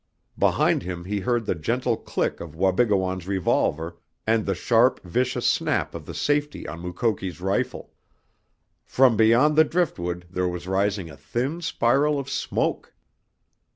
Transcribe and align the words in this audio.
Behind 0.35 0.81
him 0.81 1.05
he 1.05 1.19
heard 1.19 1.45
the 1.45 1.53
gentle 1.53 1.95
click 1.95 2.39
of 2.39 2.55
Wabigoon's 2.55 3.27
revolver 3.27 3.97
and 4.25 4.47
the 4.47 4.55
sharp, 4.55 4.99
vicious 5.03 5.45
snap 5.45 5.93
of 5.93 6.07
the 6.07 6.15
safety 6.15 6.67
on 6.67 6.81
Mukoki's 6.81 7.39
rifle. 7.39 7.93
From 8.83 9.15
beyond 9.15 9.55
the 9.55 9.63
driftwood 9.63 10.25
there 10.31 10.47
was 10.47 10.67
rising 10.67 11.11
a 11.11 11.15
thin 11.17 11.61
spiral 11.61 12.17
of 12.17 12.31
smoke! 12.31 12.95